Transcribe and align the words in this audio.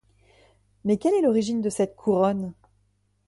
Mais 0.83 0.97
quelle 0.97 1.13
est 1.13 1.21
l’origine 1.21 1.61
de 1.61 1.69
cette 1.69 1.95
couronne? 1.95 2.53